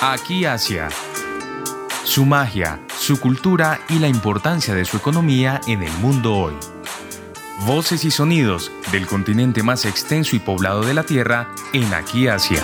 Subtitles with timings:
[0.00, 0.90] Aquí Asia.
[2.04, 6.54] Su magia, su cultura y la importancia de su economía en el mundo hoy.
[7.66, 12.62] Voces y sonidos del continente más extenso y poblado de la Tierra en Aquí Asia.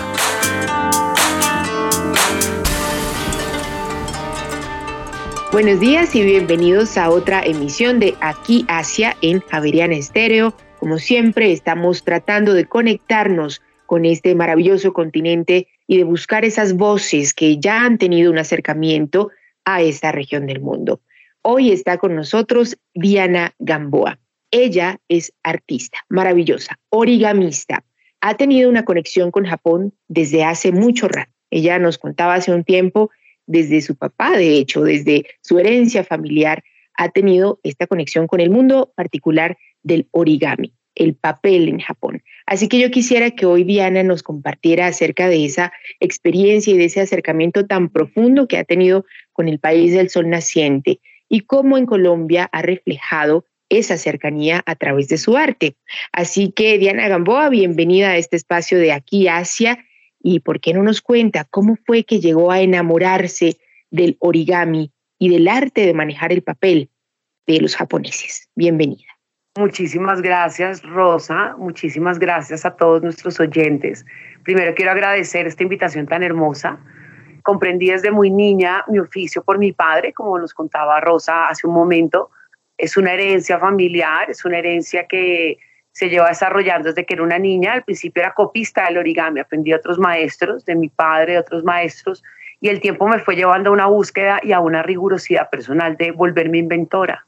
[5.51, 10.55] Buenos días y bienvenidos a otra emisión de Aquí Asia en Javerian Estéreo.
[10.79, 17.33] Como siempre, estamos tratando de conectarnos con este maravilloso continente y de buscar esas voces
[17.33, 19.31] que ya han tenido un acercamiento
[19.65, 21.01] a esta región del mundo.
[21.41, 24.19] Hoy está con nosotros Diana Gamboa.
[24.51, 27.83] Ella es artista, maravillosa, origamista.
[28.21, 31.31] Ha tenido una conexión con Japón desde hace mucho rato.
[31.51, 33.11] Ella nos contaba hace un tiempo,
[33.45, 36.63] desde su papá, de hecho, desde su herencia familiar,
[36.95, 42.23] ha tenido esta conexión con el mundo particular del origami el papel en Japón.
[42.45, 46.85] Así que yo quisiera que hoy Diana nos compartiera acerca de esa experiencia y de
[46.85, 51.77] ese acercamiento tan profundo que ha tenido con el país del sol naciente y cómo
[51.77, 55.75] en Colombia ha reflejado esa cercanía a través de su arte.
[56.11, 59.83] Así que Diana Gamboa, bienvenida a este espacio de Aquí Asia
[60.21, 63.57] y por qué no nos cuenta cómo fue que llegó a enamorarse
[63.89, 66.89] del origami y del arte de manejar el papel
[67.47, 68.49] de los japoneses.
[68.55, 69.14] Bienvenida.
[69.57, 71.55] Muchísimas gracias, Rosa.
[71.57, 74.05] Muchísimas gracias a todos nuestros oyentes.
[74.43, 76.77] Primero quiero agradecer esta invitación tan hermosa.
[77.41, 81.73] Comprendí desde muy niña mi oficio por mi padre, como nos contaba Rosa hace un
[81.73, 82.31] momento.
[82.77, 85.57] Es una herencia familiar, es una herencia que
[85.93, 87.71] se lleva desarrollando desde que era una niña.
[87.71, 91.63] Al principio era copista del origami, aprendí a otros maestros, de mi padre, de otros
[91.63, 92.25] maestros,
[92.59, 96.11] y el tiempo me fue llevando a una búsqueda y a una rigurosidad personal de
[96.11, 97.25] volverme inventora.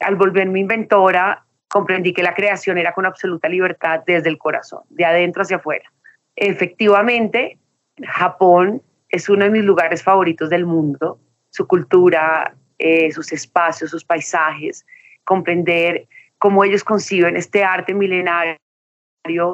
[0.00, 5.04] Al volverme inventora, comprendí que la creación era con absoluta libertad desde el corazón, de
[5.04, 5.90] adentro hacia afuera.
[6.34, 7.58] Efectivamente,
[8.02, 11.18] Japón es uno de mis lugares favoritos del mundo,
[11.50, 14.86] su cultura, eh, sus espacios, sus paisajes,
[15.24, 16.06] comprender
[16.38, 18.58] cómo ellos conciben este arte milenario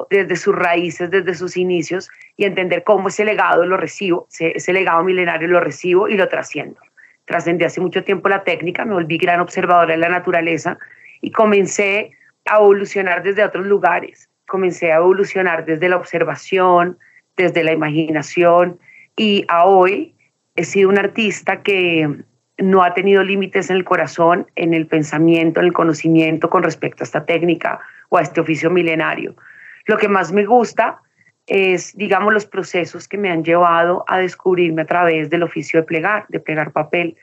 [0.09, 5.03] desde sus raíces, desde sus inicios, y entender cómo ese legado lo recibo, ese legado
[5.03, 6.79] milenario lo recibo y lo trasciendo.
[7.25, 10.77] Trascendí hace mucho tiempo la técnica, me volví gran observadora de la naturaleza
[11.25, 12.11] y comencé
[12.45, 14.29] a evolucionar desde otros lugares.
[14.45, 16.99] Comencé a evolucionar desde la observación,
[17.35, 18.77] desde la imaginación
[19.17, 20.13] y a hoy
[20.55, 22.07] he sido un artista que
[22.59, 27.01] no ha tenido límites en el corazón, en el pensamiento, en el conocimiento con respecto
[27.01, 29.35] a esta técnica o a este oficio milenario.
[29.87, 30.99] Lo que más me gusta
[31.47, 35.87] es, digamos, los procesos que me han llevado a descubrirme a través del oficio de
[35.87, 37.17] plegar, de plegar papel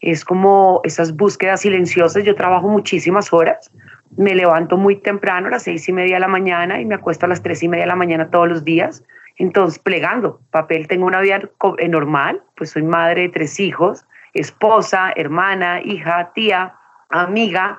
[0.00, 2.24] es como esas búsquedas silenciosas.
[2.24, 3.70] Yo trabajo muchísimas horas,
[4.16, 7.26] me levanto muy temprano a las seis y media de la mañana y me acuesto
[7.26, 9.04] a las tres y media de la mañana todos los días.
[9.36, 11.40] Entonces, plegando papel, tengo una vida
[11.78, 16.74] eh, normal, pues soy madre de tres hijos, esposa, hermana, hija, tía,
[17.10, 17.78] amiga.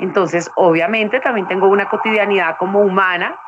[0.00, 3.38] Entonces, obviamente también tengo una cotidianidad como humana,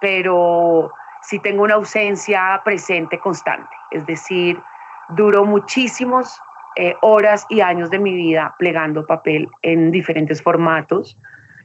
[0.00, 3.74] pero sí tengo una ausencia presente constante.
[3.90, 4.60] Es decir,
[5.08, 6.40] duro muchísimos
[6.76, 11.18] eh, horas y años de mi vida plegando papel en diferentes formatos,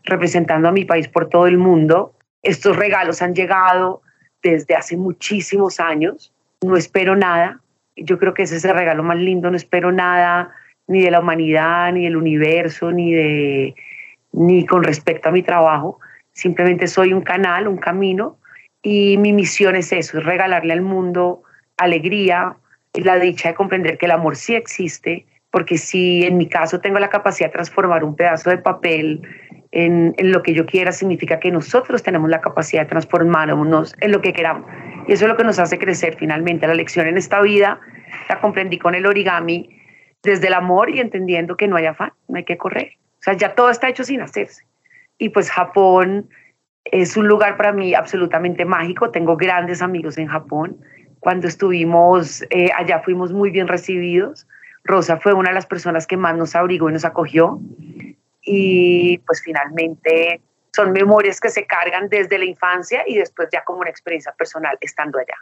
[0.03, 2.13] representando a mi país por todo el mundo.
[2.41, 4.01] Estos regalos han llegado
[4.41, 6.33] desde hace muchísimos años.
[6.61, 7.59] No espero nada.
[7.95, 9.49] Yo creo que ese es el regalo más lindo.
[9.49, 10.51] No espero nada
[10.87, 13.75] ni de la humanidad, ni del universo, ni de
[14.31, 15.99] ni con respecto a mi trabajo.
[16.33, 18.37] Simplemente soy un canal, un camino
[18.81, 21.43] y mi misión es eso, es regalarle al mundo
[21.77, 22.57] alegría,
[23.03, 26.99] la dicha de comprender que el amor sí existe, porque si en mi caso tengo
[26.99, 29.21] la capacidad de transformar un pedazo de papel
[29.71, 34.11] en, en, lo que yo quiera, significa que nosotros tenemos la capacidad de transformarnos en
[34.11, 34.69] lo que queramos.
[35.07, 36.67] Y eso es lo que nos hace crecer finalmente.
[36.67, 37.79] La lección en esta vida
[38.29, 39.69] la comprendí con el origami
[40.23, 42.93] desde el amor y entendiendo que no hay afán, no hay que correr.
[43.19, 44.65] O sea, ya todo está hecho sin hacerse.
[45.17, 46.29] Y pues Japón
[46.83, 49.11] es un lugar para mí absolutamente mágico.
[49.11, 50.77] Tengo grandes amigos en Japón
[51.25, 54.45] cuando estuvimos eh, allá fuimos muy bien recibidos.
[54.83, 57.59] Rosa fue una de las personas que más nos abrigó y nos acogió.
[58.43, 60.39] Y pues finalmente
[60.75, 64.77] son memorias que se cargan desde la infancia y después ya como una experiencia personal
[64.81, 65.33] estando allá.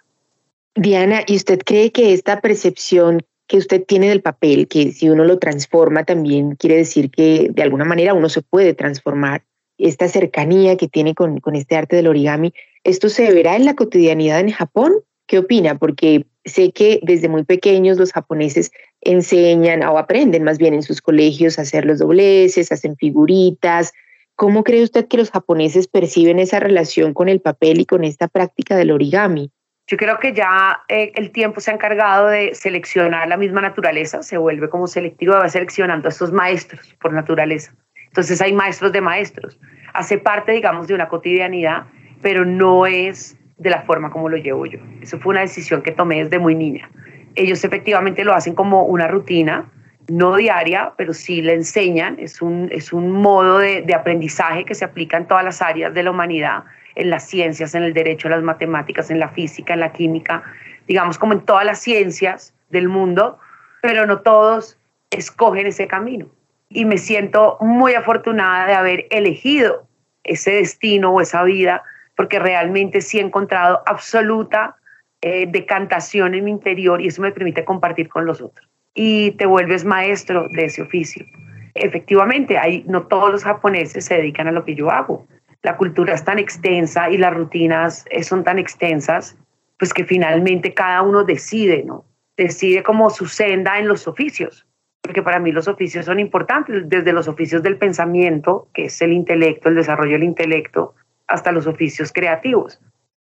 [0.74, 5.25] Diana, ¿y usted cree que esta percepción que usted tiene del papel, que si uno
[5.25, 9.44] lo transforma también quiere decir que de alguna manera uno se puede transformar,
[9.78, 12.54] esta cercanía que tiene con, con este arte del origami,
[12.86, 15.78] ¿esto se verá en la cotidianidad en Japón ¿Qué opina?
[15.78, 18.72] Porque sé que desde muy pequeños los japoneses
[19.02, 23.94] enseñan o aprenden más bien en sus colegios a hacer los dobleces, hacen figuritas.
[24.36, 28.28] ¿Cómo cree usted que los japoneses perciben esa relación con el papel y con esta
[28.28, 29.52] práctica del origami?
[29.88, 34.24] Yo creo que ya eh, el tiempo se ha encargado de seleccionar la misma naturaleza,
[34.24, 37.76] se vuelve como selectivo, va seleccionando a estos maestros por naturaleza.
[38.08, 39.60] Entonces hay maestros de maestros.
[39.94, 41.86] Hace parte, digamos, de una cotidianidad,
[42.22, 44.80] pero no es de la forma como lo llevo yo.
[45.01, 46.89] Eso fue una decisión que tomé desde muy niña.
[47.36, 49.65] Ellos efectivamente lo hacen como una rutina,
[50.10, 54.75] no diaria, pero sí le enseñan, es un, es un modo de, de aprendizaje que
[54.75, 56.65] se aplica en todas las áreas de la humanidad
[56.95, 60.44] en las ciencias, en el derecho, en las matemáticas, en la física, en la química,
[60.88, 63.39] digamos como en todas las ciencias del mundo,
[63.81, 64.77] pero no todos
[65.09, 66.27] escogen ese camino.
[66.69, 69.88] Y me siento muy afortunada de haber elegido
[70.24, 71.83] ese destino o esa vida,
[72.15, 74.75] porque realmente sí he encontrado absoluta
[75.21, 78.68] eh, decantación en mi interior y eso me permite compartir con los otros.
[78.94, 81.25] Y te vuelves maestro de ese oficio.
[81.74, 85.25] Efectivamente, hay, no todos los japoneses se dedican a lo que yo hago
[85.63, 89.38] la cultura es tan extensa y las rutinas eh, son tan extensas,
[89.80, 92.06] pues que finalmente cada uno decide, ¿no?
[92.38, 94.68] Decide como su senda en los oficios,
[95.01, 99.13] porque para mí los oficios son importantes, desde los oficios del pensamiento, que es el
[99.13, 100.95] intelecto, el desarrollo del intelecto,
[101.33, 102.80] hasta los oficios creativos.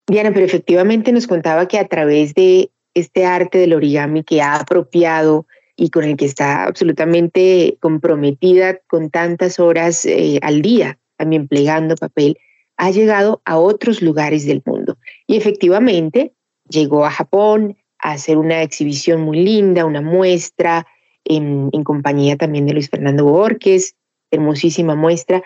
[0.07, 4.55] Diana, pero efectivamente nos contaba que a través de este arte del origami que ha
[4.55, 11.49] apropiado y con el que está absolutamente comprometida con tantas horas eh, al día, también
[11.49, 12.39] plegando papel,
[12.77, 14.97] ha llegado a otros lugares del mundo.
[15.27, 16.33] Y efectivamente
[16.69, 20.87] llegó a Japón a hacer una exhibición muy linda, una muestra
[21.25, 23.97] en, compañía también de Luis Fernando Borges,
[24.31, 25.43] hermosísima muestra.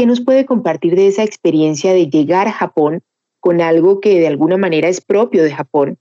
[0.00, 3.02] ¿Qué nos puede compartir de esa experiencia de llegar a Japón
[3.38, 5.98] con algo que de alguna manera es propio de Japón?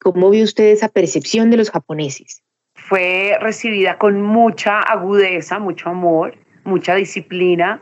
[0.00, 2.42] ¿Cómo vio usted esa percepción de los japoneses?
[2.74, 7.80] Fue recibida con mucha agudeza, mucho amor, mucha disciplina,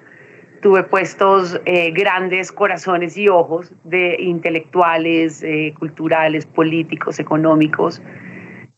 [0.60, 8.02] tuve puestos eh, grandes corazones y ojos de intelectuales, eh, culturales, políticos, económicos.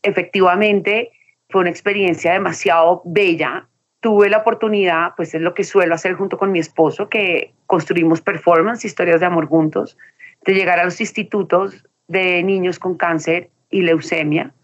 [0.03, 1.11] Efectivamente,
[1.49, 3.69] fue una experiencia demasiado bella.
[4.07, 8.21] Tuve la oportunidad, pues es lo que suelo hacer junto con mi esposo, que construimos
[8.21, 9.99] performance, historias de amor juntos,
[10.45, 14.55] de llegar a los institutos de niños con cáncer y leucemia,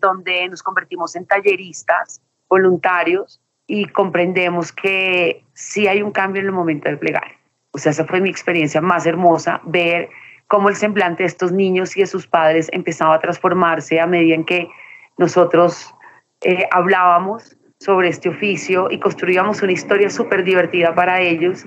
[0.00, 6.52] donde nos convertimos en talleristas, voluntarios, y comprendemos que sí hay un cambio en el
[6.52, 7.36] momento de plegar.
[7.70, 10.08] O sea, esa fue mi experiencia más hermosa, ver
[10.48, 14.34] cómo el semblante de estos niños y de sus padres empezaba a transformarse a medida
[14.34, 14.68] en que
[15.16, 15.94] nosotros
[16.40, 21.64] eh, hablábamos sobre este oficio y construíamos una historia súper divertida para ellos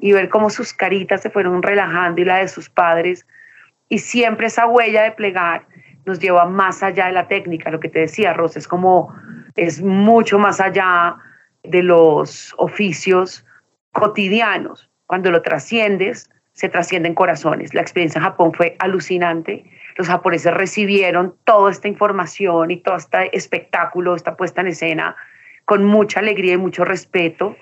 [0.00, 3.26] y ver cómo sus caritas se fueron relajando y la de sus padres.
[3.88, 5.66] Y siempre esa huella de plegar
[6.04, 9.12] nos lleva más allá de la técnica, lo que te decía, Rosa, es como,
[9.56, 11.16] es mucho más allá
[11.64, 13.44] de los oficios
[13.90, 14.88] cotidianos.
[15.06, 17.74] Cuando lo trasciendes, se trascienden corazones.
[17.74, 19.64] La experiencia en Japón fue alucinante.
[19.96, 25.16] Los japoneses recibieron toda esta información y todo este espectáculo, esta puesta en escena,
[25.66, 27.56] con mucha alegría y mucho respeto.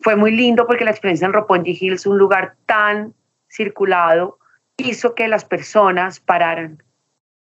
[0.00, 3.14] Fue muy lindo porque la experiencia en Roppongi Hills, un lugar tan
[3.48, 4.38] circulado,
[4.76, 6.82] hizo que las personas pararan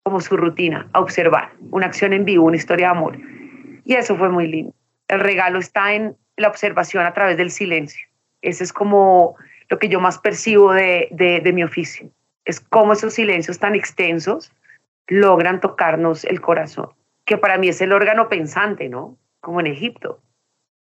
[0.03, 3.17] como su rutina a observar una acción en vivo, una historia de amor.
[3.85, 4.73] Y eso fue muy lindo.
[5.07, 8.07] El regalo está en la observación a través del silencio.
[8.41, 9.35] Ese es como
[9.69, 12.09] lo que yo más percibo de, de, mi oficio.
[12.45, 14.51] Es cómo esos silencios tan extensos
[15.07, 16.89] logran tocarnos el corazón,
[17.25, 19.17] que para mí es el órgano pensante, ¿no?
[19.45, 20.23] Como en Egipto.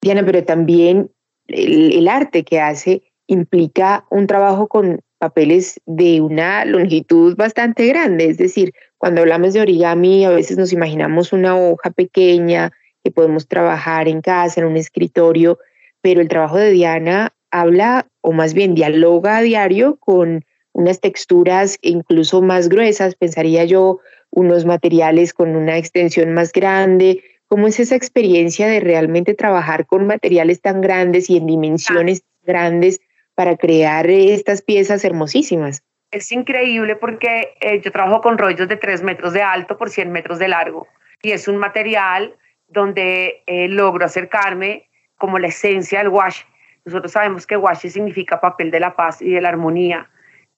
[0.00, 1.10] Diana, pero también
[1.48, 8.24] el, arte que hace implica un trabajo con papeles de una longitud bastante grande.
[8.24, 13.48] Es decir, cuando hablamos de origami, a veces nos imaginamos una hoja pequeña que podemos
[13.48, 15.58] trabajar en casa, en un escritorio,
[16.00, 20.42] pero el trabajo de Diana habla, o más bien dialoga a diario con
[20.72, 27.22] unas texturas incluso más gruesas, pensaría yo, unos materiales con una extensión más grande.
[27.54, 33.00] ¿Cómo es esa experiencia de realmente trabajar con materiales tan grandes y en dimensiones grandes
[33.36, 35.84] para crear estas piezas hermosísimas?
[36.10, 40.10] Es increíble porque eh, yo trabajo con rollos de 3 metros de alto por 100
[40.10, 40.88] metros de largo
[41.22, 42.34] y es un material
[42.66, 46.42] donde eh, logro acercarme como la esencia del washi.
[46.84, 50.10] Nosotros sabemos que washi significa papel de la paz y de la armonía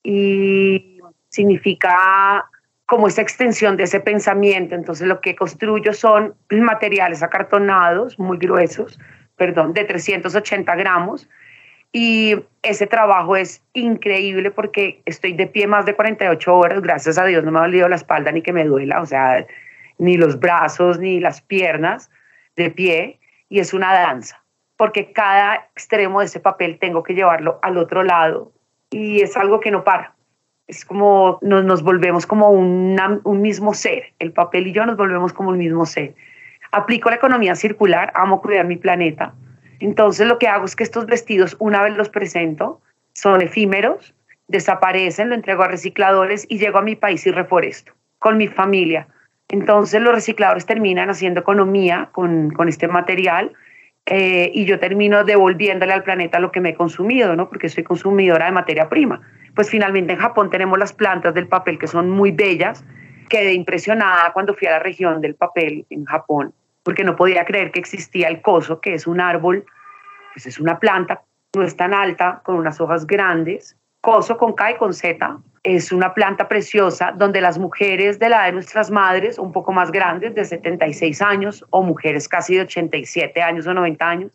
[0.03, 0.99] y
[1.29, 2.49] significa
[2.87, 4.75] como esa extensión de ese pensamiento.
[4.75, 8.99] Entonces lo que construyo son materiales acartonados muy gruesos,
[9.37, 11.29] perdón, de 380 gramos.
[11.93, 17.25] Y ese trabajo es increíble porque estoy de pie más de 48 horas, gracias a
[17.25, 19.47] Dios no me ha dolido la espalda ni que me duela, o sea,
[19.99, 22.11] ni los brazos, ni las piernas
[22.57, 24.43] de pie, y es una danza,
[24.77, 28.53] porque cada extremo de ese papel tengo que llevarlo al otro lado,
[28.91, 30.16] y es algo que no para.
[30.67, 34.13] Es como nos, volvemos como un mismo ser.
[34.19, 36.15] El papel y yo nos volvemos como un mismo ser.
[36.73, 39.33] Aplico la economía circular, amo cuidar mi planeta.
[39.81, 42.81] Entonces lo que hago es que estos vestidos, una vez los presento,
[43.13, 44.15] son efímeros,
[44.49, 49.09] desaparecen, lo entrego a recicladores y llego a mi país y reforesto con mi familia.
[49.49, 53.53] Entonces los recicladores terminan haciendo economía con, con este material
[54.07, 57.49] eh, y yo termino devolviéndole al planeta lo que me he consumido, ¿no?
[57.49, 59.21] Porque soy consumidora de materia prima.
[59.57, 62.85] Pues finalmente en Japón tenemos las plantas del papel que son muy bellas.
[63.31, 67.73] Quedé impresionada cuando fui a la región del papel en Japón, porque no podía creer
[67.73, 69.65] que existía el coso, que es un árbol,
[70.35, 71.23] pues es una planta,
[71.57, 75.91] no es tan alta, con unas hojas grandes, coso con K y con Z, es
[75.91, 80.35] una planta preciosa donde las mujeres de la de nuestras madres, un poco más grandes,
[80.35, 84.33] de 76 años, o mujeres casi de 87 años o 90 años,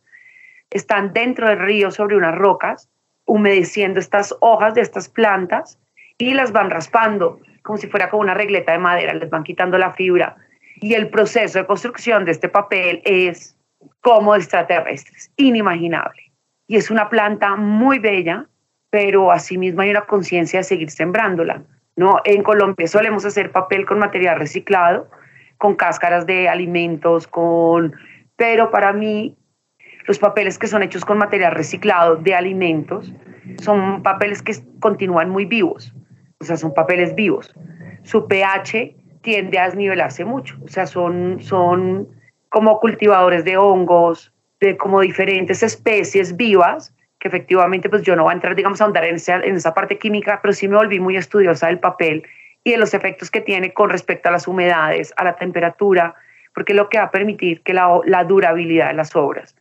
[0.71, 2.89] están dentro del río sobre unas rocas,
[3.25, 5.79] humedeciendo estas hojas de estas plantas
[6.17, 9.77] y las van raspando como si fuera con una regleta de madera, les van quitando
[9.77, 10.35] la fibra.
[10.75, 13.55] Y el proceso de construcción de este papel es
[14.01, 16.31] como extraterrestres, inimaginable.
[16.67, 18.47] Y es una planta muy bella,
[18.89, 21.63] pero asimismo hay una conciencia de seguir sembrándola.
[21.95, 22.19] ¿no?
[22.23, 25.09] En Colombia solemos hacer papel con material reciclado,
[25.57, 27.93] con cáscaras de alimentos, con...
[28.35, 29.37] pero para mí
[30.05, 33.13] los papeles que son hechos con material reciclado de alimentos
[33.59, 35.93] son papeles que continúan muy vivos,
[36.39, 37.53] o sea, son papeles vivos.
[38.03, 42.07] Su pH tiende a desnivelarse mucho, o sea, son, son
[42.49, 48.31] como cultivadores de hongos, de como diferentes especies vivas que efectivamente pues yo no voy
[48.31, 50.99] a entrar, digamos, a ahondar en esa, en esa parte química, pero sí me volví
[50.99, 52.23] muy estudiosa del papel
[52.63, 56.15] y de los efectos que tiene con respecto a las humedades, a la temperatura,
[56.55, 59.55] porque es lo que va a permitir que la, la durabilidad de las obras.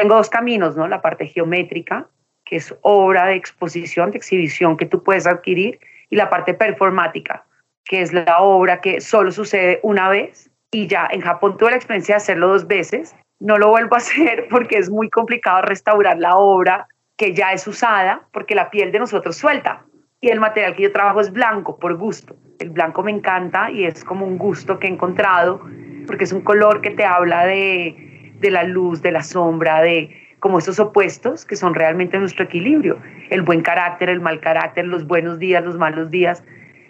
[0.00, 0.88] Tengo dos caminos, ¿no?
[0.88, 2.08] La parte geométrica,
[2.44, 5.78] que es obra de exposición, de exhibición que tú puedes adquirir,
[6.10, 7.44] y la parte performática,
[7.84, 11.76] que es la obra que solo sucede una vez y ya en Japón tuve la
[11.76, 13.14] experiencia de hacerlo dos veces.
[13.38, 17.64] No lo vuelvo a hacer porque es muy complicado restaurar la obra que ya es
[17.68, 19.84] usada porque la piel de nosotros suelta
[20.20, 22.34] y el material que yo trabajo es blanco por gusto.
[22.58, 25.60] El blanco me encanta y es como un gusto que he encontrado
[26.08, 28.03] porque es un color que te habla de,
[28.44, 33.00] de la luz, de la sombra, de como esos opuestos que son realmente nuestro equilibrio.
[33.30, 36.44] El buen carácter, el mal carácter, los buenos días, los malos días.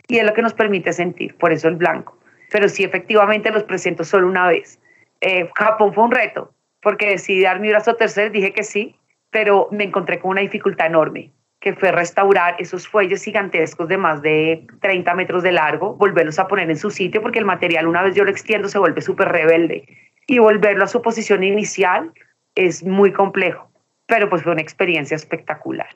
[0.08, 2.18] Y es lo que nos permite sentir, por eso el blanco.
[2.50, 4.80] Pero sí, efectivamente los presento solo una vez.
[5.20, 8.96] Eh, Japón fue un reto, porque decidí dar mi brazo tercer, dije que sí,
[9.30, 11.30] pero me encontré con una dificultad enorme,
[11.60, 16.48] que fue restaurar esos fuelles gigantescos de más de 30 metros de largo, volverlos a
[16.48, 19.28] poner en su sitio, porque el material una vez yo lo extiendo se vuelve súper
[19.28, 19.86] rebelde,
[20.26, 22.12] y volverlo a su posición inicial
[22.54, 23.70] es muy complejo,
[24.06, 25.88] pero pues fue una experiencia espectacular.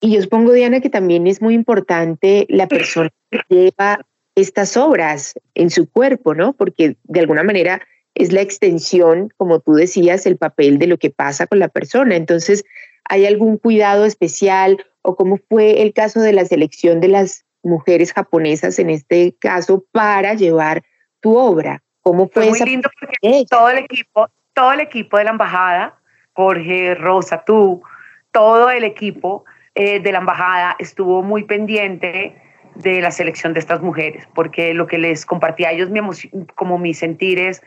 [0.00, 4.00] Y yo supongo, Diana, que también es muy importante la persona que lleva
[4.34, 6.54] estas obras en su cuerpo, ¿no?
[6.54, 7.82] Porque de alguna manera
[8.14, 12.16] es la extensión, como tú decías, el papel de lo que pasa con la persona.
[12.16, 12.64] Entonces,
[13.04, 18.12] ¿hay algún cuidado especial o cómo fue el caso de la selección de las mujeres
[18.12, 20.82] japonesas en este caso para llevar
[21.20, 21.82] tu obra?
[22.02, 25.94] ¿Cómo fue, muy lindo porque todo el equipo, todo el equipo de la embajada,
[26.34, 27.82] Jorge, Rosa, tú,
[28.32, 29.44] todo el equipo
[29.74, 32.36] eh, de la embajada estuvo muy pendiente
[32.74, 36.00] de la selección de estas mujeres, porque lo que les compartía a ellos mi
[36.54, 37.62] como mis sentires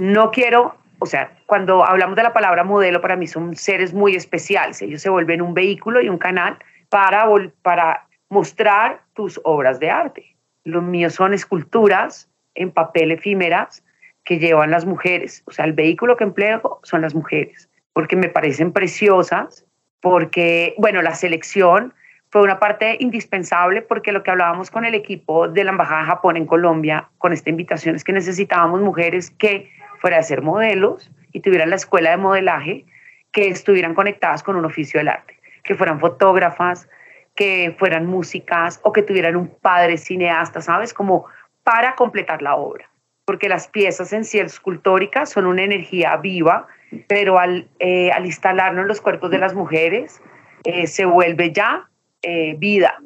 [0.00, 4.16] no quiero, o sea, cuando hablamos de la palabra modelo, para mí son seres muy
[4.16, 4.80] especiales.
[4.82, 7.26] Ellos se vuelven un vehículo y un canal para,
[7.62, 10.36] para mostrar tus obras de arte.
[10.64, 13.84] Los míos son esculturas en papel efímeras
[14.24, 15.42] que llevan las mujeres.
[15.46, 19.66] O sea, el vehículo que empleo son las mujeres, porque me parecen preciosas,
[20.00, 21.94] porque, bueno, la selección
[22.30, 26.06] fue una parte indispensable porque lo que hablábamos con el equipo de la Embajada de
[26.08, 29.70] Japón en Colombia, con esta invitación, es que necesitábamos mujeres que
[30.00, 32.86] fuera de ser modelos y tuvieran la escuela de modelaje,
[33.30, 36.88] que estuvieran conectadas con un oficio del arte, que fueran fotógrafas,
[37.36, 40.92] que fueran músicas o que tuvieran un padre cineasta, ¿sabes?
[40.92, 41.26] Como
[41.64, 42.88] para completar la obra.
[43.24, 46.66] Porque las piezas en sí escultóricas son una energía viva,
[47.08, 50.20] pero al, eh, al instalarnos en los cuerpos de las mujeres,
[50.64, 51.88] eh, se vuelve ya
[52.22, 53.00] eh, vida.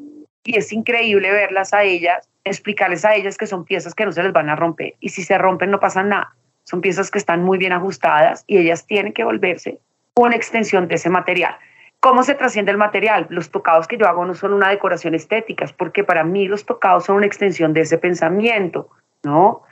[0.45, 4.23] Y es increíble verlas a ellas, explicarles a ellas que son piezas que no se
[4.23, 4.95] les van a romper.
[5.00, 6.35] Y si se rompen no pasa nada.
[6.65, 9.79] Son piezas que están muy bien ajustadas y ellas tienen que volverse
[10.15, 11.57] una extensión de ese material.
[12.00, 13.26] ¿Cómo se trasciende el material?
[13.28, 17.05] Los tocados que yo hago no son una decoración estética, porque para mí los tocados
[17.05, 18.88] son una extensión de ese pensamiento,
[19.25, 19.62] ¿no?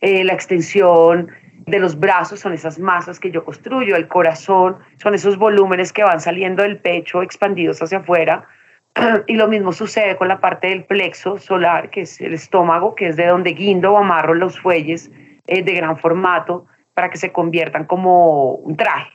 [0.00, 1.30] Eh, la extensión
[1.66, 6.04] de los brazos son esas masas que yo construyo, el corazón son esos volúmenes que
[6.04, 8.46] van saliendo del pecho expandidos hacia afuera,
[9.26, 13.08] Y lo mismo sucede con la parte del plexo solar, que es el estómago, que
[13.08, 15.10] es de donde guindo o amarro los fuelles
[15.46, 19.12] eh, de gran formato para que se conviertan como un traje,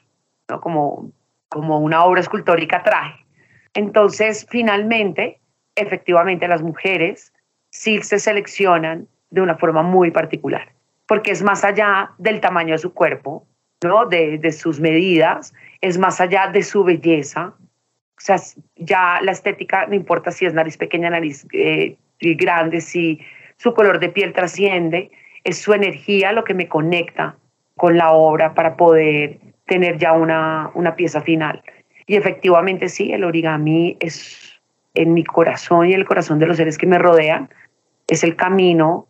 [0.50, 0.62] ¿no?
[0.62, 1.12] como,
[1.55, 3.25] como una obra escultórica traje.
[3.75, 5.39] Entonces, finalmente,
[5.75, 7.31] efectivamente, las mujeres
[7.69, 10.74] sí se seleccionan de una forma muy particular,
[11.07, 13.47] porque es más allá del tamaño de su cuerpo,
[13.81, 14.05] ¿no?
[14.05, 18.35] de, sus medidas, es más allá de su belleza, o sea,
[18.75, 23.21] ya la estética, no importa si es nariz pequeña, nariz eh, grande, si
[23.55, 25.09] su color de piel trasciende,
[25.45, 27.38] es su energía lo que me conecta
[27.77, 31.62] con la obra para poder tener ya una, una pieza final.
[32.07, 34.60] Y efectivamente sí, el origami es
[34.93, 37.50] en mi corazón y el corazón de los seres que me rodean,
[38.07, 39.07] es el camino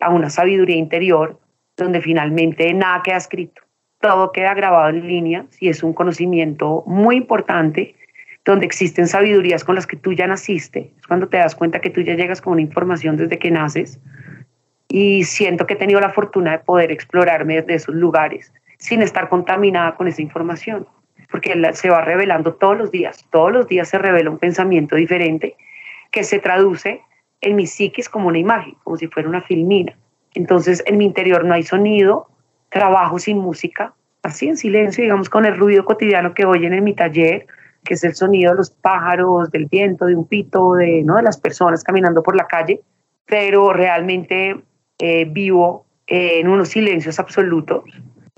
[0.00, 1.38] a una sabiduría interior
[1.76, 3.62] donde finalmente nada queda escrito,
[4.00, 7.94] todo queda grabado en líneas y es un conocimiento muy importante
[8.44, 10.92] donde existen sabidurías con las que tú ya naciste.
[10.98, 14.00] Es cuando te das cuenta que tú ya llegas con una información desde que naces.
[14.88, 19.28] Y siento que he tenido la fortuna de poder explorarme de esos lugares sin estar
[19.28, 20.86] contaminada con esa información,
[21.30, 23.26] porque se va revelando todos los días.
[23.30, 25.56] Todos los días se revela un pensamiento diferente
[26.10, 27.02] que se traduce
[27.40, 29.96] en mi psiquis como una imagen, como si fuera una filmina.
[30.34, 32.28] Entonces, en mi interior no hay sonido,
[32.70, 36.94] trabajo sin música, así en silencio, digamos, con el ruido cotidiano que oyen en mi
[36.94, 37.46] taller,
[37.84, 41.16] que es el sonido de los pájaros, del viento, de un pito, de, ¿no?
[41.16, 42.80] de las personas caminando por la calle,
[43.26, 44.60] pero realmente
[44.98, 47.84] eh, vivo en unos silencios absolutos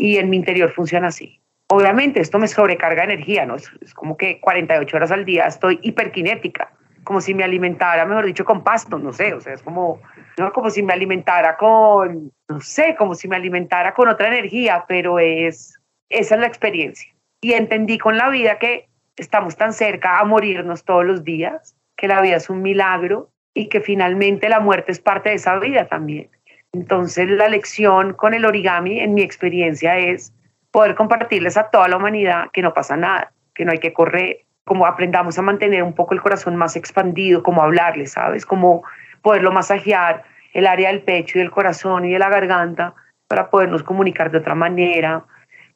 [0.00, 1.38] y en mi interior funciona así.
[1.69, 3.57] Obviamente esto me sobrecarga energía, ¿no?
[3.57, 6.73] Es, como que 48 horas al día estoy hiperkinética,
[7.04, 10.00] como si me alimentara, mejor dicho, con pasto, no sé, o sea, es como,
[10.38, 10.52] ¿no?
[10.52, 15.19] como si me alimentara con, no sé, como si me alimentara con otra energía, pero
[15.19, 15.78] es,
[16.09, 17.12] esa es la experiencia.
[17.42, 22.09] Y entendí con la vida que estamos tan cerca a morirnos todos los días, que
[22.09, 25.87] la vida es un milagro y que finalmente la muerte es parte de esa vida
[25.88, 26.30] también.
[26.73, 30.33] Entonces la lección con el origami, en mi experiencia, es
[30.71, 34.45] poder compartirles a toda la humanidad que no pasa nada, que no hay que correr,
[34.65, 38.47] como aprendamos a mantener un poco el corazón más expandido, como hablarles, ¿sabes?
[38.47, 38.85] Como
[39.23, 42.95] poderlo masajear el área del pecho y del corazón y de la garganta
[43.26, 45.25] para podernos comunicar de otra manera,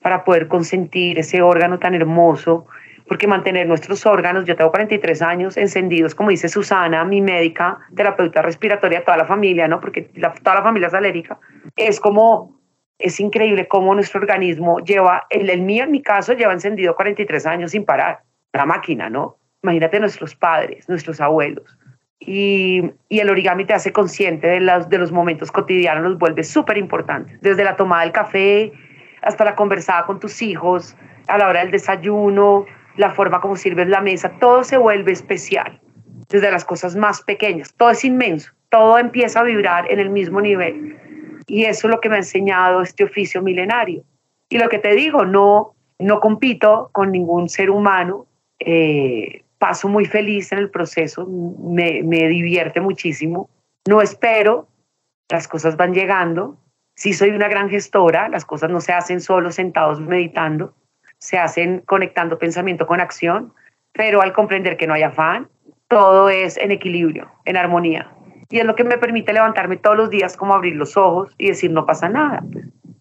[0.01, 2.67] para poder consentir ese órgano tan hermoso
[3.07, 8.43] porque mantener nuestros órganos, yo tengo 43 años encendidos, como dice Susana, mi médica, terapeuta
[8.43, 9.81] respiratoria, toda la familia, ¿no?
[9.81, 11.39] Porque toda la familia es alérgica,
[11.77, 12.59] es como,
[12.99, 17.47] es increíble cómo nuestro organismo lleva, el, el mío en mi caso lleva encendido 43
[17.47, 18.21] años sin parar,
[18.53, 19.37] la máquina, ¿no?
[19.63, 21.79] Imagínate nuestros padres, nuestros abuelos.
[22.21, 26.43] Y, y, el origami te hace consciente de, las, de los momentos cotidianos, los vuelve
[26.43, 28.73] súper importantes, desde la tomada del café
[29.21, 33.89] hasta la conversada con tus hijos, a la hora del desayuno, la forma como sirves
[33.89, 35.81] la mesa, todo se vuelve especial,
[36.29, 40.41] desde las cosas más pequeñas, todo es inmenso, todo empieza a vibrar en el mismo
[40.41, 40.99] nivel.
[41.47, 44.03] Y eso es lo que me ha enseñado este oficio milenario.
[44.49, 48.27] Y lo que te digo, no, no compito con ningún ser humano,
[48.59, 53.51] eh, paso muy feliz en el proceso, me, me divierte muchísimo,
[53.89, 54.69] no espero,
[55.31, 56.59] las cosas van llegando,
[56.97, 60.75] si soy una gran gestora, las cosas no se hacen solo sentados meditando,
[61.25, 63.55] se hacen conectando pensamiento con acción,
[63.95, 65.49] pero al comprender que no hay afán,
[65.89, 68.11] todo es en equilibrio, en armonía.
[68.51, 71.49] Y es lo que me permite levantarme todos los días, como abrir los ojos y
[71.49, 72.45] decir, no pasa nada.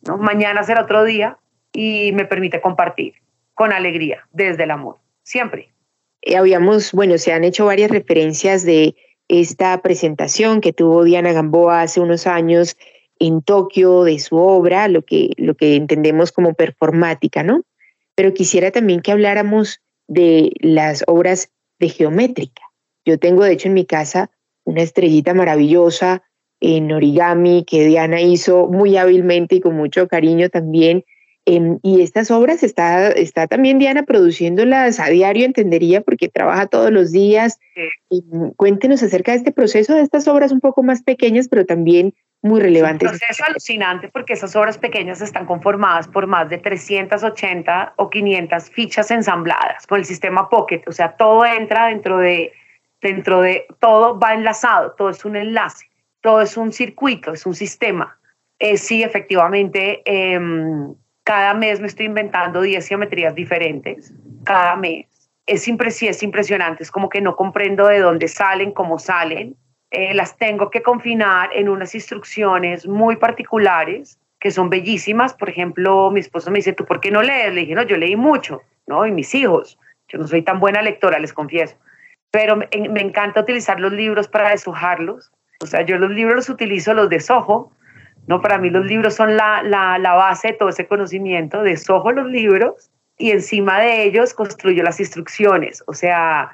[0.08, 0.18] ¿no?
[0.18, 1.38] Mañana será otro día
[1.74, 3.16] y me permite compartir
[3.56, 5.74] con alegría, desde el amor, siempre.
[6.22, 8.96] Eh, habíamos, bueno, se han hecho varias referencias de
[9.28, 12.78] esta presentación que tuvo Diana Gamboa hace unos años
[13.20, 17.64] en Tokio de su obra, lo que, lo que entendemos como performática, ¿no?
[18.16, 21.50] Pero quisiera también que habláramos de las obras
[21.80, 22.62] de geométrica.
[23.06, 24.30] Yo tengo, de hecho, en mi casa
[24.66, 26.24] una estrellita maravillosa
[26.62, 31.04] en origami que Diana hizo muy hábilmente y con mucho cariño también.
[31.46, 36.92] Em, y estas obras está, está también Diana produciéndolas a diario, entendería, porque trabaja todos
[36.92, 37.60] los días.
[38.56, 42.60] cuéntenos acerca de este proceso de estas obras un poco más pequeñas, pero también muy
[42.60, 43.06] relevante.
[43.06, 48.10] Es un proceso alucinante porque esas obras pequeñas están conformadas por más de 380 o
[48.10, 52.52] 500 fichas ensambladas con el sistema Pocket, o sea, todo entra dentro de,
[53.02, 55.86] dentro de, todo va enlazado, todo es un enlace,
[56.22, 58.20] todo es un circuito, es un sistema.
[58.60, 65.08] Eh, sí, efectivamente, em, cada mes me estoy inventando 10 geometrías diferentes, cada mes.
[65.46, 69.56] Es, es impresionante, es como que no comprendo de dónde salen, cómo salen,
[69.96, 75.36] eh, las tengo que confinar en unas instrucciones muy particulares que son bellísimas.
[75.36, 77.54] Por ejemplo, mi esposo me dice, ¿tú por qué no lees?
[77.54, 79.06] Le dije, no, yo leí mucho, ¿no?
[79.06, 79.78] Y mis hijos.
[80.08, 81.78] Yo no soy tan buena lectora, les confieso.
[82.32, 85.32] pero me, encanta utilizar los libros para deshojarlos.
[85.62, 87.72] O sea, yo los libros los utilizo, los deshojo,
[88.26, 88.42] ¿no?
[88.42, 92.26] Para mí los libros son la, la, la base de todo ese conocimiento, deshojo los
[92.26, 96.52] libros y encima de ellos construyo las instrucciones, o sea,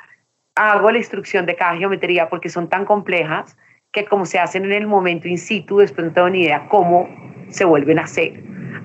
[0.59, 3.57] hago la instrucción de cada geometría porque son tan complejas
[3.93, 7.07] que como se hacen en el momento in situ, después no tengo ni idea cómo
[7.47, 8.43] se vuelven a hacer,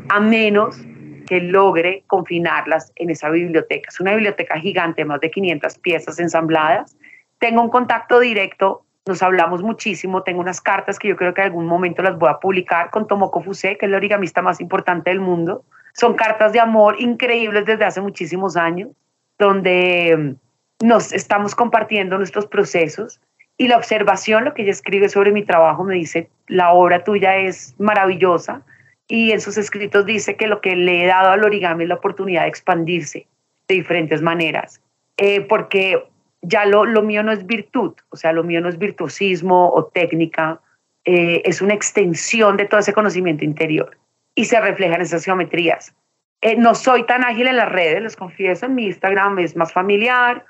[0.09, 0.81] a menos
[1.27, 3.89] que logre confinarlas en esa biblioteca.
[3.89, 6.97] Es una biblioteca gigante, más de 500 piezas ensambladas.
[7.39, 11.49] Tengo un contacto directo, nos hablamos muchísimo, tengo unas cartas que yo creo que en
[11.49, 15.11] algún momento las voy a publicar con Tomoko Fuse, que es el origamista más importante
[15.11, 15.65] del mundo.
[15.93, 18.91] Son cartas de amor increíbles desde hace muchísimos años,
[19.39, 20.37] donde
[20.85, 23.19] nos estamos compartiendo nuestros procesos
[23.57, 27.37] y la observación, lo que ella escribe sobre mi trabajo, me dice, la obra tuya
[27.37, 28.61] es maravillosa
[29.09, 31.95] y en sus escritos dice que lo que le he dado al origami es la
[31.95, 33.27] oportunidad de expandirse
[33.67, 34.83] de diferentes maneras,
[35.17, 36.05] eh, porque
[36.43, 39.87] ya lo, lo, mío no es virtud, o sea, lo mío no es virtuosismo o
[39.87, 40.61] técnica,
[41.07, 43.97] eh, es una extensión de todo ese conocimiento interior
[44.35, 45.95] y se refleja en esas geometrías.
[46.43, 49.73] Eh, no soy tan ágil en las redes, les confieso, en mi Instagram es más
[49.73, 50.45] familiar,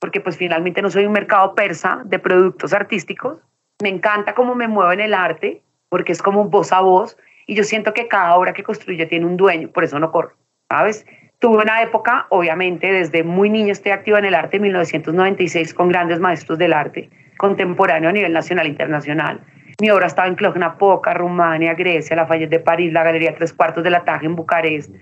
[0.00, 3.38] porque pues finalmente no soy un mercado persa de productos artísticos.
[3.82, 7.54] Me encanta cómo me muevo en el arte, porque es como voz a voz, y
[7.54, 10.32] yo siento que cada obra que construyo tiene un dueño, por eso no corro,
[10.70, 11.06] ¿sabes?
[11.38, 15.88] Tuve una época, obviamente, desde muy niño estoy activa en el arte, en 1996, con
[15.88, 17.08] grandes maestros del arte
[17.38, 19.40] contemporáneo a nivel nacional e internacional.
[19.80, 23.84] Mi obra estaba en Cluj-Napoca, Rumania, Grecia, la Fayette de París, la Galería Tres Cuartos
[23.84, 24.92] de la Taja en Bucarest.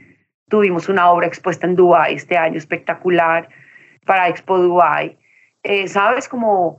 [0.49, 3.49] Tuvimos una obra expuesta en Dubái este año espectacular
[4.07, 5.19] para Expo Dubai.
[5.63, 6.29] Eh, ¿Sabes?
[6.29, 6.79] Como,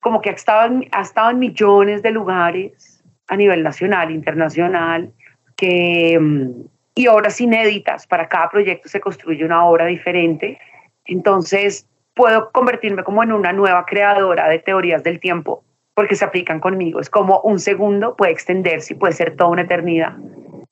[0.00, 5.10] como que ha estado, en, ha estado en millones de lugares a nivel nacional, internacional,
[5.56, 6.50] que, mm,
[6.94, 8.06] y obras inéditas.
[8.06, 10.58] Para cada proyecto se construye una obra diferente.
[11.06, 16.60] Entonces, puedo convertirme como en una nueva creadora de teorías del tiempo porque se aplican
[16.60, 17.00] conmigo.
[17.00, 20.14] Es como un segundo puede extenderse y puede ser toda una eternidad.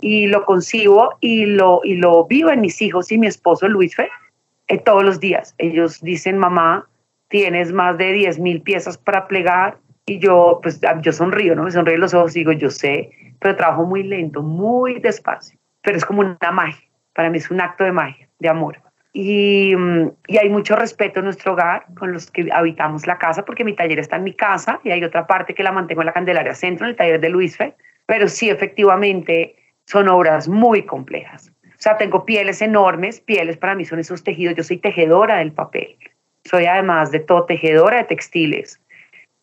[0.01, 3.97] Y lo concibo y lo, y lo vivo en mis hijos y mi esposo Luis
[3.97, 4.11] Fe
[4.75, 5.55] eh, todos los días.
[5.59, 6.89] Ellos dicen, mamá,
[7.29, 9.79] tienes más de 10 mil piezas para plegar.
[10.07, 11.65] Y yo, pues, yo sonrío, ¿no?
[11.65, 13.11] Me sonrío los ojos y digo, yo sé,
[13.41, 15.59] pero trabajo muy lento, muy despacio.
[15.83, 16.89] Pero es como una magia.
[17.15, 18.81] Para mí es un acto de magia, de amor.
[19.13, 23.45] Y, mm, y, hay mucho respeto en nuestro hogar con los que habitamos la casa,
[23.45, 26.07] porque mi taller está en mi casa y hay otra parte que la mantengo en
[26.07, 27.75] la Candelaria Centro, en el taller de Luis Fe.
[28.07, 29.57] Pero sí, efectivamente,
[29.87, 31.54] son obras muy complejas.
[31.85, 34.57] Sea, tengo pieles enormes, pieles para mí son esos tejidos.
[34.57, 35.99] Yo soy tejedora del papel.
[36.47, 38.81] Soy además de todo tejedora de textiles.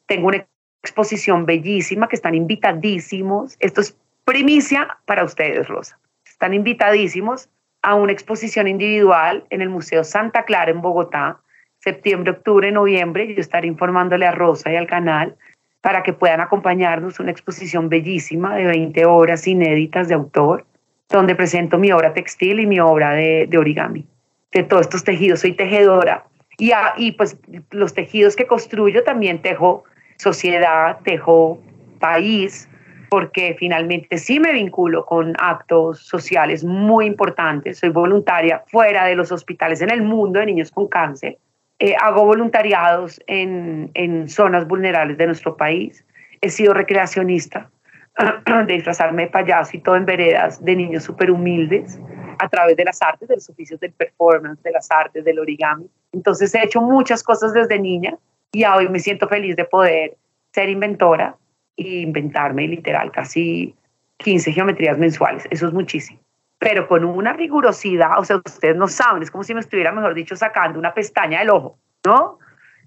[0.08, 0.48] Tengo una
[0.82, 3.58] exposición bellísima que están invitadísimos.
[3.60, 6.00] Esto es primicia para ustedes, Rosa.
[6.26, 7.48] Están invitadísimos
[7.84, 11.40] a una exposición individual en el Museo Santa Clara en Bogotá,
[11.78, 13.32] septiembre, octubre, noviembre.
[13.36, 15.36] Yo estaré informándole a Rosa y al canal
[15.82, 20.66] para que puedan acompañarnos una exposición bellísima de 20 obras inéditas de autor,
[21.12, 24.06] donde presento mi obra textil y mi obra de, origami,
[24.52, 25.42] de todos estos tejidos.
[25.42, 26.26] Soy tejedora
[26.58, 27.38] y, y pues
[27.72, 29.84] los tejidos que construyo también tejo
[30.18, 31.60] sociedad, tejo
[32.00, 32.70] país,
[33.10, 37.80] porque finalmente sí me vinculo con actos sociales muy importantes.
[37.80, 41.38] Soy voluntaria fuera de los hospitales en el mundo de niños con cáncer.
[41.80, 46.06] Eh, hago voluntariados en, en zonas vulnerables de nuestro país.
[46.40, 47.70] He sido recreacionista
[48.68, 52.00] de disfrazarme de payaso y todo en veredas de niños súper humildes
[52.40, 55.88] a través de las artes, de los oficios del performance, de las artes, del origami.
[56.12, 58.18] Entonces he hecho muchas cosas desde niña
[58.52, 60.18] y hoy me siento feliz de poder
[60.52, 61.36] ser inventora
[61.76, 63.76] inventarme literal casi
[64.18, 65.48] 15 geometrías mensuales.
[65.50, 66.20] Eso es muchísimo.
[66.60, 70.14] Pero con una rigurosidad, o sea, ustedes no saben, es como si me estuviera, mejor
[70.14, 72.38] dicho, sacando una pestaña del ojo, ¿no?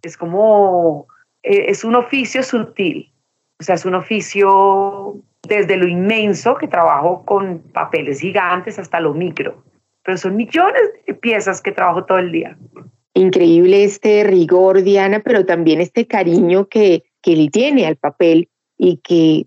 [0.02, 1.08] Es como,
[1.42, 3.12] eh, es un oficio sutil,
[3.64, 5.16] o sea, es un oficio
[5.48, 9.64] desde lo inmenso, que trabajo con papeles gigantes, hasta lo micro,
[10.02, 12.58] pero son millones de piezas que trabajo todo el día.
[13.14, 18.98] Increíble este rigor, Diana, pero también este cariño que, que él tiene al papel y
[18.98, 19.46] que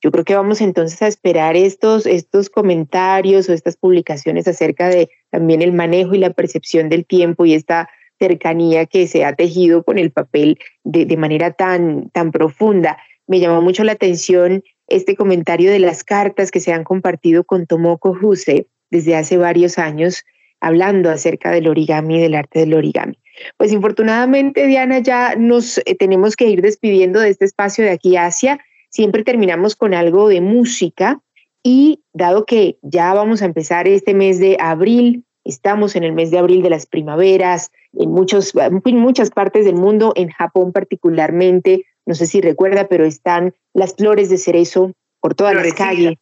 [0.00, 5.10] yo creo que vamos entonces a esperar estos, estos comentarios o estas publicaciones acerca de
[5.28, 9.82] también el manejo y la percepción del tiempo y esta cercanía que se ha tejido
[9.82, 12.96] con el papel de, de manera tan, tan profunda.
[13.28, 17.66] Me llamó mucho la atención este comentario de las cartas que se han compartido con
[17.66, 20.24] Tomoko Huse desde hace varios años,
[20.60, 23.18] hablando acerca del origami y del arte del origami.
[23.56, 28.16] Pues infortunadamente, Diana, ya nos eh, tenemos que ir despidiendo de este espacio de aquí
[28.16, 28.58] hacia
[28.90, 31.20] siempre terminamos con algo de música
[31.62, 36.30] y dado que ya vamos a empezar este mes de abril Estamos en el mes
[36.30, 41.86] de abril de las primaveras, en, muchos, en muchas partes del mundo, en Japón particularmente,
[42.08, 46.14] no sé si recuerda, pero están las flores de cerezo por todas las calles,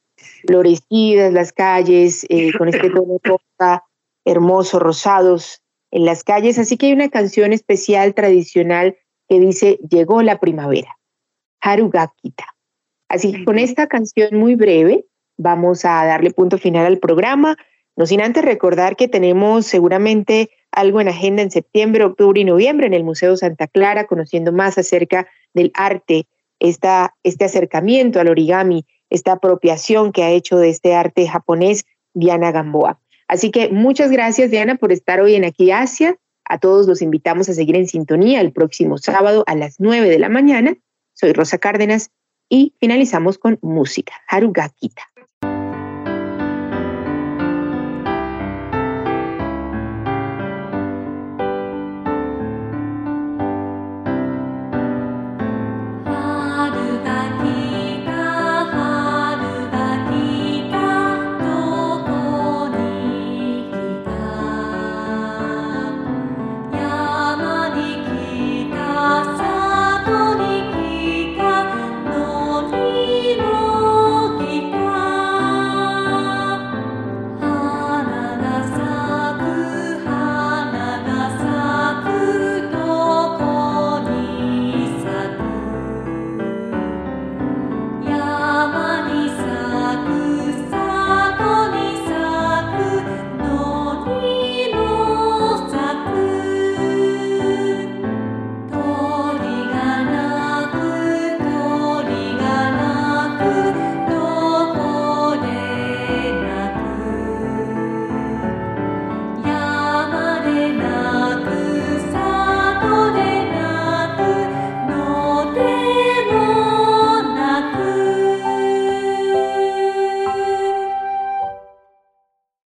[0.44, 3.84] florecidas las calles, eh, con este tono rosa,
[4.24, 6.58] hermoso, rosados en las calles.
[6.58, 8.96] Así que hay una canción especial tradicional
[9.28, 10.98] que dice, llegó la primavera,
[11.60, 12.46] Harugakita.
[13.08, 15.04] Así que con esta canción muy breve
[15.38, 17.56] vamos a darle punto final al programa.
[17.94, 22.86] No sin antes recordar que tenemos seguramente algo en agenda en septiembre, octubre y noviembre
[22.86, 26.28] en el Museo Santa Clara, conociendo más acerca del arte,
[26.60, 32.52] esta, este acercamiento al origami, esta apropiación que ha hecho de este arte japonés Diana
[32.52, 33.00] Gamboa.
[33.26, 36.16] Así que muchas gracias Diana por estar hoy en Aquí Asia.
[36.44, 40.18] A todos los invitamos a seguir en sintonía el próximo sábado a las 9 de
[40.18, 40.76] la mañana.
[41.14, 42.10] Soy Rosa Cárdenas
[42.50, 45.02] y finalizamos con música, Harugakita.